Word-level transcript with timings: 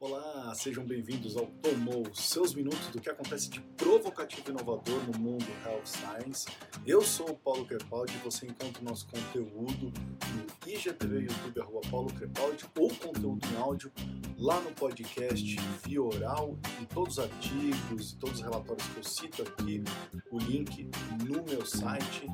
Olá, 0.00 0.54
sejam 0.54 0.84
bem-vindos 0.84 1.36
ao 1.36 1.46
Tomou, 1.46 2.04
seus 2.14 2.54
minutos 2.54 2.86
do 2.90 3.00
que 3.00 3.10
acontece 3.10 3.50
de 3.50 3.60
provocativo 3.76 4.44
e 4.46 4.50
inovador 4.52 5.02
no 5.02 5.18
mundo 5.18 5.44
Health 5.66 5.86
Science. 5.86 6.46
Eu 6.86 7.02
sou 7.02 7.30
o 7.30 7.36
Paulo 7.36 7.66
Crepaldi 7.66 8.14
e 8.14 8.18
você 8.18 8.46
encontra 8.46 8.80
o 8.80 8.84
nosso 8.84 9.08
conteúdo 9.08 9.92
no 9.92 10.70
IGTV, 10.72 11.22
YouTube, 11.22 11.60
arroba 11.60 11.80
Paulo 11.90 12.14
Crepaldi, 12.14 12.64
ou 12.78 12.88
conteúdo 12.94 13.40
em 13.52 13.56
áudio 13.56 13.90
lá 14.36 14.60
no 14.60 14.70
podcast 14.70 15.56
via 15.84 16.00
oral 16.00 16.56
e 16.80 16.86
todos 16.86 17.18
os 17.18 17.24
artigos 17.24 18.12
e 18.12 18.16
todos 18.18 18.36
os 18.36 18.44
relatórios 18.44 18.86
que 18.86 18.98
eu 18.98 19.02
cito 19.02 19.42
aqui, 19.42 19.82
o 20.30 20.38
link 20.38 20.88
no 21.26 21.42
meu 21.42 21.66
site. 21.66 22.24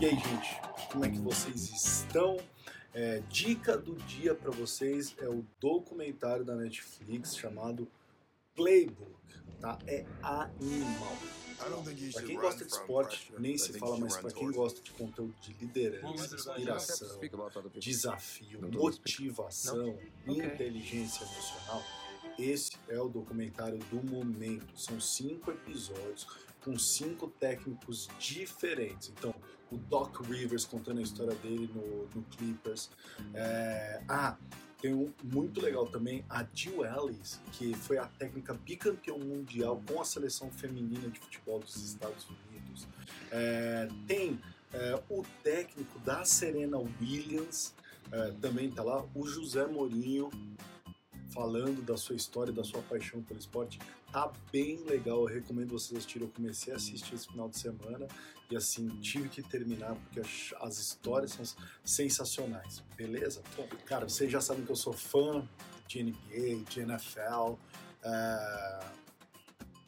E 0.00 0.06
aí, 0.06 0.16
gente, 0.16 0.60
como 0.90 1.04
é 1.04 1.08
que 1.08 1.20
vocês 1.20 1.70
estão? 1.70 2.38
É, 2.94 3.20
dica 3.28 3.76
do 3.76 3.94
dia 4.06 4.34
para 4.36 4.52
vocês 4.52 5.16
é 5.18 5.28
o 5.28 5.44
documentário 5.60 6.44
da 6.44 6.54
Netflix 6.54 7.36
chamado 7.36 7.88
Playbook, 8.54 9.10
tá? 9.60 9.76
É 9.86 10.06
animal. 10.22 11.16
Para 12.12 12.22
quem 12.22 12.36
gosta 12.36 12.64
de 12.64 12.70
esporte, 12.70 13.32
nem 13.38 13.58
se 13.58 13.72
fala, 13.78 13.98
mas 13.98 14.16
para 14.16 14.30
quem 14.30 14.50
gosta 14.50 14.80
de 14.80 14.92
conteúdo 14.92 15.34
de 15.40 15.52
liderança, 15.54 16.34
inspiração, 16.34 17.20
desafio, 17.78 18.60
motivação, 18.70 19.98
inteligência 20.26 21.24
emocional, 21.24 21.82
esse 22.38 22.72
é 22.88 23.00
o 23.00 23.08
documentário 23.08 23.78
do 23.90 24.02
momento. 24.04 24.78
São 24.78 25.00
cinco 25.00 25.50
episódios 25.52 26.26
com 26.64 26.78
cinco 26.78 27.28
técnicos 27.28 28.08
diferentes. 28.18 29.10
Então, 29.10 29.34
o 29.70 29.76
Doc 29.76 30.20
Rivers 30.20 30.64
contando 30.64 30.98
a 30.98 31.02
história 31.02 31.34
dele 31.36 31.70
no, 31.74 32.08
no 32.14 32.22
Clippers. 32.30 32.90
É, 33.34 34.02
ah, 34.08 34.36
tem 34.80 34.94
um 34.94 35.12
muito 35.22 35.60
legal 35.60 35.86
também 35.86 36.24
a 36.28 36.46
Jill 36.52 36.84
Ellis, 36.84 37.40
que 37.52 37.74
foi 37.74 37.98
a 37.98 38.06
técnica 38.06 38.54
bicampeão 38.54 39.18
mundial 39.18 39.82
com 39.86 40.00
a 40.00 40.04
seleção 40.04 40.50
feminina 40.50 41.08
de 41.08 41.18
futebol 41.18 41.58
dos 41.58 41.76
Estados 41.76 42.26
Unidos. 42.28 42.86
É, 43.30 43.88
tem 44.06 44.40
é, 44.72 45.02
o 45.08 45.22
técnico 45.42 45.98
da 46.00 46.24
Serena 46.24 46.78
Williams, 46.78 47.74
é, 48.12 48.32
também 48.40 48.70
tá 48.70 48.82
lá, 48.82 49.04
o 49.14 49.26
José 49.26 49.66
Mourinho, 49.66 50.30
falando 51.34 51.84
da 51.84 51.96
sua 51.96 52.14
história, 52.14 52.52
da 52.52 52.62
sua 52.62 52.80
paixão 52.82 53.20
pelo 53.20 53.40
esporte. 53.40 53.80
Tá 54.12 54.32
bem 54.52 54.78
legal, 54.84 55.18
eu 55.18 55.24
recomendo 55.24 55.70
vocês 55.70 55.98
assistirem. 55.98 56.28
Eu 56.28 56.32
comecei 56.32 56.72
a 56.72 56.76
assistir 56.76 57.14
esse 57.14 57.26
final 57.26 57.48
de 57.48 57.58
semana 57.58 58.06
e 58.50 58.56
assim, 58.56 58.88
tive 59.00 59.28
que 59.28 59.42
terminar 59.42 59.96
porque 59.96 60.20
as 60.60 60.78
histórias 60.78 61.32
são 61.32 61.44
sensacionais, 61.84 62.84
beleza? 62.96 63.42
Bom, 63.56 63.66
cara, 63.84 64.08
vocês 64.08 64.30
já 64.30 64.40
sabem 64.40 64.64
que 64.64 64.70
eu 64.70 64.76
sou 64.76 64.92
fã 64.92 65.46
de 65.88 66.02
NBA, 66.02 66.64
de 66.70 66.80
NFL. 66.80 67.58
É... 68.02 69.04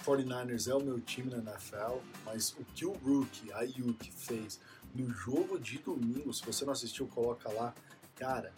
49ers 0.04 0.70
é 0.70 0.74
o 0.74 0.80
meu 0.80 1.00
time 1.00 1.30
na 1.30 1.38
NFL, 1.38 1.98
mas 2.24 2.52
o 2.52 2.64
que 2.74 2.86
o 2.86 2.92
Rookie, 2.92 3.52
a 3.52 3.62
Yuki, 3.62 4.12
fez 4.12 4.60
no 4.94 5.10
jogo 5.10 5.58
de 5.58 5.78
domingo, 5.78 6.32
se 6.32 6.44
você 6.44 6.64
não 6.64 6.72
assistiu, 6.72 7.08
coloca 7.08 7.50
lá. 7.50 7.74
Cara, 8.14 8.52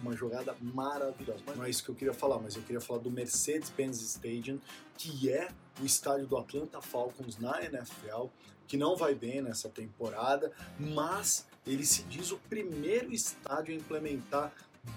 uma 0.00 0.14
jogada 0.16 0.54
maravilhosa. 0.60 1.42
Mas 1.46 1.56
não 1.56 1.64
é 1.64 1.70
isso 1.70 1.84
que 1.84 1.90
eu 1.90 1.94
queria 1.94 2.14
falar, 2.14 2.38
mas 2.38 2.56
eu 2.56 2.62
queria 2.62 2.80
falar 2.80 3.00
do 3.00 3.10
Mercedes-Benz 3.10 4.00
Stadium, 4.00 4.58
que 4.96 5.30
é 5.30 5.48
o 5.80 5.84
estádio 5.84 6.26
do 6.26 6.36
Atlanta 6.36 6.80
Falcons 6.80 7.38
na 7.38 7.62
NFL, 7.64 8.26
que 8.66 8.76
não 8.76 8.96
vai 8.96 9.14
bem 9.14 9.42
nessa 9.42 9.68
temporada, 9.68 10.52
mas 10.78 11.46
ele 11.66 11.84
se 11.84 12.02
diz 12.04 12.30
o 12.30 12.38
primeiro 12.48 13.12
estádio 13.12 13.74
a 13.74 13.76
implementar 13.76 14.52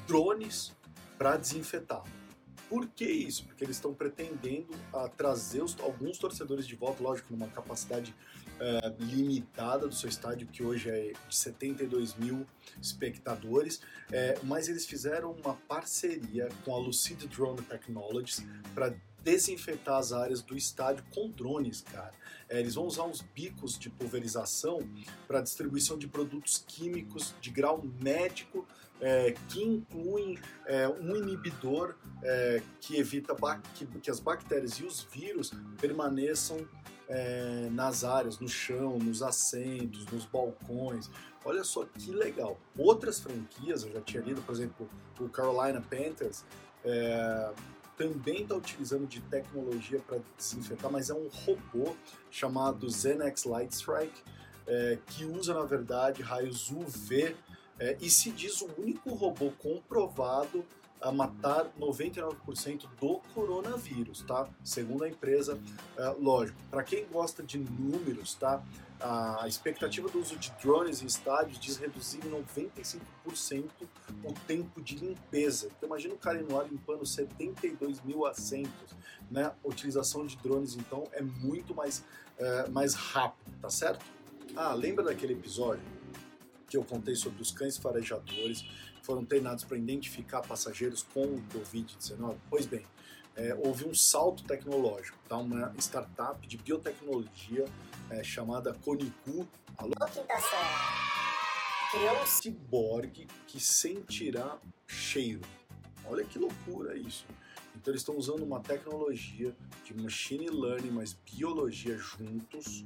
drones 0.07 0.71
para 1.17 1.37
desinfetar. 1.37 2.03
Por 2.69 2.87
que 2.87 3.05
isso? 3.05 3.45
Porque 3.45 3.63
eles 3.63 3.75
estão 3.75 3.93
pretendendo 3.93 4.73
a 4.93 5.07
trazer 5.07 5.63
os, 5.63 5.79
alguns 5.79 6.17
torcedores 6.17 6.67
de 6.67 6.75
volta, 6.75 7.03
lógico, 7.03 7.31
numa 7.31 7.47
capacidade 7.47 8.13
uh, 8.55 9.03
limitada 9.03 9.87
do 9.87 9.93
seu 9.93 10.09
estádio, 10.09 10.47
que 10.47 10.63
hoje 10.63 10.89
é 10.89 11.13
de 11.27 11.35
72 11.35 12.15
mil 12.15 12.45
espectadores, 12.81 13.81
é, 14.11 14.37
mas 14.43 14.67
eles 14.67 14.85
fizeram 14.85 15.31
uma 15.43 15.53
parceria 15.53 16.49
com 16.63 16.73
a 16.73 16.77
Lucid 16.77 17.27
Drone 17.27 17.61
Technologies 17.61 18.45
para 18.73 18.93
desinfetar 19.25 19.97
as 19.97 20.13
áreas 20.13 20.43
do 20.43 20.55
estádio 20.55 21.03
com 21.13 21.29
drones, 21.31 21.81
cara. 21.81 22.13
É, 22.47 22.59
eles 22.59 22.75
vão 22.75 22.85
usar 22.85 23.05
uns 23.05 23.21
bicos 23.21 23.77
de 23.77 23.89
pulverização 23.89 24.87
para 25.27 25.41
distribuição 25.41 25.97
de 25.97 26.07
produtos 26.07 26.63
químicos 26.65 27.33
de 27.41 27.49
grau 27.49 27.83
médico 27.99 28.67
é, 29.01 29.33
que 29.49 29.63
incluem 29.63 30.37
é, 30.67 30.87
um 30.87 31.15
inibidor 31.15 31.95
é, 32.23 32.61
que 32.79 32.97
evita 32.97 33.35
que, 33.73 33.85
que, 33.85 34.11
as 34.11 34.19
bactérias 34.19 34.73
e 34.73 34.83
os 34.83 35.01
vírus 35.01 35.51
permaneçam 35.81 36.65
é, 37.09 37.67
nas 37.71 38.03
áreas, 38.03 38.39
no 38.39 38.47
chão, 38.47 38.99
nos 38.99 39.23
assentos, 39.23 40.05
nos 40.05 40.25
balcões. 40.25 41.09
Olha 41.43 41.63
só 41.63 41.83
que 41.85 42.11
legal. 42.11 42.59
Outras 42.77 43.19
franquias, 43.19 43.83
eu 43.83 43.91
já 43.91 44.01
tinha 44.01 44.21
lido, 44.23 44.41
por 44.43 44.53
exemplo, 44.53 44.89
o 45.19 45.29
Carolina 45.29 45.81
Panthers, 45.81 46.45
é, 46.83 47.51
também 47.97 48.43
está 48.43 48.55
utilizando 48.55 49.07
de 49.07 49.21
tecnologia 49.21 49.99
para 49.99 50.19
desinfetar, 50.37 50.91
mas 50.91 51.09
é 51.09 51.13
um 51.13 51.27
robô 51.27 51.95
chamado 52.29 52.89
Zenex 52.89 53.45
Light 53.45 53.71
Strike, 53.71 54.21
é, 54.67 54.97
que 55.07 55.25
usa, 55.25 55.53
na 55.53 55.63
verdade, 55.63 56.21
raios 56.21 56.71
UV 56.71 57.35
é, 57.79 57.97
e 58.01 58.09
se 58.09 58.31
diz 58.31 58.61
o 58.61 58.69
único 58.77 59.13
robô 59.13 59.51
comprovado 59.59 60.65
a 61.05 61.11
matar 61.11 61.71
99% 61.79 62.87
do 62.99 63.21
coronavírus, 63.35 64.23
tá? 64.23 64.49
Segundo 64.63 65.03
a 65.03 65.09
empresa, 65.09 65.59
é, 65.95 66.07
lógico. 66.19 66.57
Para 66.71 66.83
quem 66.83 67.05
gosta 67.05 67.43
de 67.43 67.59
números, 67.59 68.33
tá? 68.33 68.63
A 68.99 69.47
expectativa 69.47 70.09
do 70.09 70.19
uso 70.19 70.35
de 70.37 70.51
drones 70.63 71.03
em 71.03 71.05
estádios 71.05 71.59
diz 71.59 71.77
reduzir 71.77 72.25
em 72.25 72.31
95% 72.31 73.69
o 74.23 74.33
tempo 74.47 74.81
de 74.81 74.95
limpeza. 74.95 75.67
Então 75.77 75.87
imagina 75.87 76.15
o 76.15 76.17
cara 76.17 76.41
no 76.41 76.59
ar 76.59 76.67
limpando 76.67 77.05
72 77.05 78.01
mil 78.01 78.25
assentos, 78.25 78.95
né? 79.29 79.51
A 79.63 79.67
utilização 79.67 80.25
de 80.25 80.35
drones 80.37 80.75
então 80.75 81.03
é 81.11 81.21
muito 81.21 81.75
mais, 81.75 82.03
é, 82.39 82.67
mais 82.69 82.95
rápido, 82.95 83.51
tá 83.61 83.69
certo? 83.69 84.03
Ah, 84.55 84.73
lembra 84.73 85.03
daquele 85.03 85.33
episódio 85.33 85.83
que 86.75 86.77
eu 86.77 86.83
contei 86.83 87.15
sobre 87.15 87.41
os 87.41 87.51
cães 87.51 87.77
farejadores 87.77 88.61
que 88.61 89.05
foram 89.05 89.23
treinados 89.23 89.63
para 89.63 89.77
identificar 89.77 90.41
passageiros 90.41 91.03
com 91.03 91.23
o 91.23 91.43
Covid-19? 91.53 92.35
Pois 92.49 92.65
bem, 92.65 92.85
é, 93.35 93.55
houve 93.55 93.85
um 93.85 93.95
salto 93.95 94.43
tecnológico, 94.43 95.17
tá? 95.27 95.37
uma 95.37 95.73
startup 95.79 96.45
de 96.45 96.57
biotecnologia 96.57 97.65
é, 98.09 98.21
chamada 98.23 98.73
Conicu. 98.73 99.47
Alô? 99.77 99.93
Quinta 100.11 100.35
Criou 101.91 102.21
um 102.21 102.25
ciborgue 102.25 103.27
que 103.47 103.59
sentirá 103.59 104.57
cheiro. 104.85 105.41
Olha 106.05 106.25
que 106.25 106.37
loucura 106.37 106.97
isso. 106.97 107.25
Então 107.75 107.91
eles 107.91 108.01
estão 108.01 108.17
usando 108.17 108.43
uma 108.43 108.59
tecnologia 108.59 109.55
de 109.85 109.93
machine 109.93 110.49
learning, 110.49 110.91
mas 110.91 111.13
biologia 111.13 111.97
juntos 111.97 112.83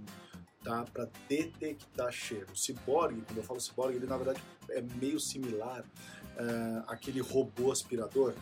tá? 0.64 0.86
Para 0.94 1.10
detectar 1.28 2.12
cheiro. 2.12 2.48
O 2.52 2.58
ciborgue, 2.58 3.22
quando 3.22 3.38
eu 3.38 3.44
falo 3.44 3.60
ciborgue, 3.60 3.98
ele 3.98 4.08
na 4.08 4.18
verdade 4.18 4.42
é 4.70 4.82
meio 4.82 5.20
similar 5.20 5.82
uh, 5.82 6.84
àquele 6.88 7.22
robô 7.22 7.72
aspirador, 7.72 8.34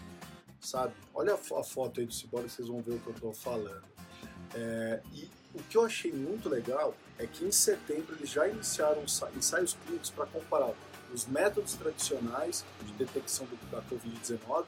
sabe? 0.60 0.94
Olha 1.14 1.34
a, 1.34 1.64
foto 1.64 2.00
aí 2.00 2.06
do 2.06 2.14
ciborgue, 2.14 2.50
vocês 2.50 2.68
vão 2.68 2.82
ver 2.82 2.96
o 2.96 3.00
que 3.00 3.08
eu 3.08 3.14
estou 3.14 3.34
falando. 3.34 3.84
É, 4.56 5.02
e 5.14 5.30
o 5.54 5.62
que 5.64 5.78
eu 5.78 5.86
achei 5.86 6.12
muito 6.12 6.48
legal 6.50 6.96
é 7.18 7.26
que 7.26 7.44
em 7.46 7.52
setembro 7.52 8.16
eles 8.16 8.30
já 8.30 8.48
iniciaram 8.48 9.04
ensaios 9.36 9.76
clínicos 9.86 10.10
para 10.10 10.26
comparar 10.28 10.74
os 11.14 11.26
métodos 11.26 11.74
tradicionais 11.74 12.66
de 12.84 12.94
detecção 12.94 13.46
do, 13.46 13.72
da 13.72 13.82
Covid-19 13.84 14.66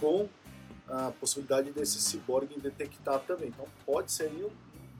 com 0.00 0.28
a 0.88 1.10
possibilidade 1.12 1.70
desse 1.72 2.00
ciborgue 2.00 2.58
detectar 2.60 3.20
também. 3.20 3.48
Então 3.48 3.66
pode 3.84 4.12
ser 4.12 4.30
um 4.30 4.50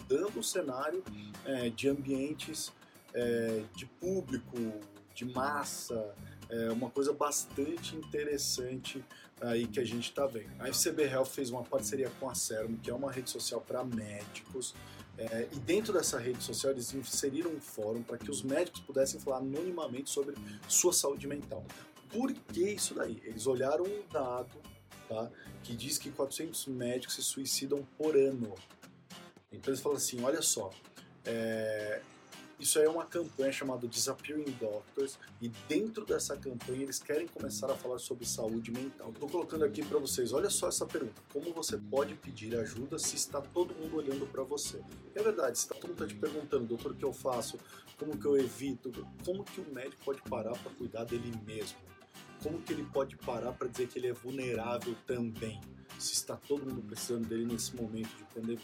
mudando 0.08 0.38
o 0.38 0.42
cenário 0.42 1.02
é, 1.44 1.68
de 1.68 1.88
ambientes 1.88 2.72
é, 3.12 3.62
de 3.74 3.86
público, 3.86 4.56
de 5.14 5.24
massa, 5.24 6.14
é 6.48 6.70
uma 6.70 6.90
coisa 6.90 7.12
bastante 7.12 7.96
interessante 7.96 9.04
aí 9.40 9.66
que 9.66 9.80
a 9.80 9.84
gente 9.84 10.10
está 10.10 10.26
vendo. 10.26 10.50
A 10.60 10.68
FCB 10.68 11.04
Health 11.04 11.26
fez 11.26 11.50
uma 11.50 11.64
parceria 11.64 12.10
com 12.20 12.30
a 12.30 12.34
Serum, 12.34 12.76
que 12.76 12.90
é 12.90 12.94
uma 12.94 13.10
rede 13.10 13.30
social 13.30 13.60
para 13.60 13.82
médicos, 13.84 14.74
é, 15.18 15.48
e 15.50 15.56
dentro 15.56 15.92
dessa 15.92 16.18
rede 16.18 16.42
social 16.44 16.72
eles 16.72 16.92
inseriram 16.92 17.50
um 17.50 17.60
fórum 17.60 18.02
para 18.02 18.18
que 18.18 18.30
os 18.30 18.42
médicos 18.42 18.80
pudessem 18.80 19.18
falar 19.18 19.38
anonimamente 19.38 20.10
sobre 20.10 20.36
sua 20.68 20.92
saúde 20.92 21.26
mental. 21.26 21.64
Por 22.10 22.32
que 22.32 22.70
isso 22.70 22.94
daí? 22.94 23.20
Eles 23.24 23.46
olharam 23.46 23.84
um 23.84 24.02
dado 24.12 24.60
tá, 25.08 25.30
que 25.62 25.74
diz 25.74 25.98
que 25.98 26.10
400 26.10 26.66
médicos 26.66 27.14
se 27.14 27.22
suicidam 27.22 27.86
por 27.96 28.16
ano. 28.16 28.54
Então 29.52 29.72
eles 29.72 29.80
falam 29.80 29.96
assim, 29.96 30.22
olha 30.22 30.42
só, 30.42 30.70
é, 31.24 32.02
Isso 32.58 32.78
aí 32.78 32.86
é 32.86 32.88
uma 32.88 33.04
campanha 33.04 33.52
chamada 33.52 33.86
Disappearing 33.86 34.50
Doctors 34.58 35.18
e 35.42 35.48
dentro 35.68 36.06
dessa 36.06 36.36
campanha 36.36 36.84
eles 36.84 36.98
querem 36.98 37.26
começar 37.28 37.70
a 37.70 37.76
falar 37.76 37.98
sobre 37.98 38.24
saúde 38.24 38.70
mental. 38.70 39.10
Estou 39.10 39.28
colocando 39.28 39.64
aqui 39.64 39.84
para 39.84 39.98
vocês, 39.98 40.32
olha 40.32 40.48
só 40.48 40.68
essa 40.68 40.86
pergunta: 40.86 41.20
como 41.32 41.52
você 41.52 41.76
pode 41.76 42.14
pedir 42.14 42.56
ajuda 42.56 42.98
se 42.98 43.14
está 43.14 43.42
todo 43.42 43.74
mundo 43.74 43.96
olhando 43.96 44.26
para 44.26 44.42
você? 44.42 44.80
É 45.14 45.22
verdade, 45.22 45.58
se 45.58 45.68
tá, 45.68 45.74
todo 45.74 45.90
mundo 45.90 46.02
está 46.02 46.14
te 46.14 46.18
perguntando, 46.18 46.64
doutor, 46.64 46.92
o 46.92 46.94
que 46.94 47.04
eu 47.04 47.12
faço? 47.12 47.58
Como 47.98 48.16
que 48.18 48.26
eu 48.26 48.38
evito? 48.38 48.90
Como 49.24 49.44
que 49.44 49.60
o 49.60 49.74
médico 49.74 50.02
pode 50.02 50.22
parar 50.22 50.56
para 50.56 50.72
cuidar 50.72 51.04
dele 51.04 51.32
mesmo? 51.46 51.78
Como 52.42 52.60
que 52.62 52.72
ele 52.72 52.84
pode 52.84 53.16
parar 53.18 53.52
para 53.52 53.68
dizer 53.68 53.88
que 53.88 53.98
ele 53.98 54.08
é 54.08 54.12
vulnerável 54.12 54.94
também? 55.06 55.60
Se 56.02 56.12
está 56.12 56.36
todo 56.36 56.66
mundo 56.66 56.82
precisando 56.82 57.26
dele 57.26 57.44
nesse 57.44 57.74
momento 57.74 58.08
de 58.16 58.24
pandemia. 58.24 58.58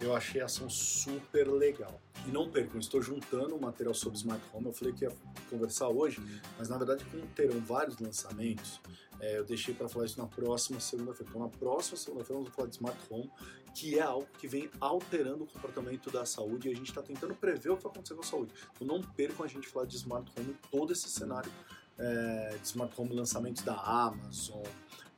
Eu 0.00 0.14
achei 0.14 0.40
a 0.40 0.46
ação 0.46 0.68
super 0.68 1.48
legal. 1.48 2.00
E 2.26 2.30
não 2.30 2.50
percam, 2.50 2.80
estou 2.80 3.00
juntando 3.00 3.54
o 3.56 3.60
material 3.60 3.94
sobre 3.94 4.18
Smart 4.18 4.42
Home. 4.52 4.66
Eu 4.66 4.72
falei 4.72 4.92
que 4.92 5.04
ia 5.04 5.12
conversar 5.48 5.88
hoje, 5.88 6.20
mas 6.58 6.68
na 6.68 6.76
verdade, 6.76 7.04
como 7.06 7.26
terão 7.28 7.60
vários 7.60 7.98
lançamentos, 7.98 8.80
é, 9.20 9.38
eu 9.38 9.44
deixei 9.44 9.74
para 9.74 9.88
falar 9.88 10.06
isso 10.06 10.18
na 10.18 10.26
próxima 10.26 10.80
segunda-feira. 10.80 11.30
Então, 11.30 11.42
na 11.42 11.48
próxima 11.48 11.96
segunda-feira, 11.96 12.40
vamos 12.40 12.54
falar 12.54 12.68
de 12.68 12.74
Smart 12.74 12.98
Home, 13.10 13.30
que 13.74 13.98
é 13.98 14.02
algo 14.02 14.26
que 14.38 14.48
vem 14.48 14.70
alterando 14.80 15.44
o 15.44 15.46
comportamento 15.46 16.10
da 16.10 16.24
saúde 16.24 16.68
e 16.68 16.72
a 16.72 16.74
gente 16.74 16.88
está 16.88 17.02
tentando 17.02 17.34
prever 17.34 17.70
o 17.70 17.76
que 17.76 17.82
vai 17.82 17.92
acontecer 17.92 18.14
com 18.14 18.22
a 18.22 18.24
saúde. 18.24 18.52
Então, 18.74 18.86
não 18.86 19.02
percam 19.02 19.44
a 19.44 19.48
gente 19.48 19.68
falar 19.68 19.86
de 19.86 19.96
Smart 19.96 20.30
Home, 20.36 20.56
todo 20.70 20.92
esse 20.92 21.08
cenário 21.08 21.50
é, 21.98 22.56
de 22.60 22.66
Smart 22.66 22.92
Home, 23.00 23.14
lançamentos 23.14 23.62
da 23.62 23.74
Amazon. 23.74 24.62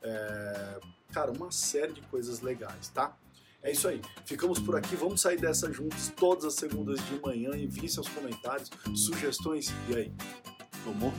É, 0.01 0.79
cara, 1.11 1.31
uma 1.31 1.51
série 1.51 1.93
de 1.93 2.01
coisas 2.01 2.41
legais, 2.41 2.89
tá? 2.89 3.15
É 3.61 3.71
isso 3.71 3.87
aí. 3.87 4.01
Ficamos 4.25 4.59
por 4.59 4.75
aqui. 4.75 4.95
Vamos 4.95 5.21
sair 5.21 5.37
dessa 5.37 5.71
juntos 5.71 6.11
todas 6.15 6.45
as 6.45 6.53
segundas 6.53 6.99
de 7.05 7.19
manhã. 7.19 7.51
Envie 7.55 7.89
seus 7.89 8.07
comentários, 8.07 8.69
sugestões. 8.95 9.67
E 9.89 9.95
aí? 9.95 10.13
Tomou? 10.83 11.13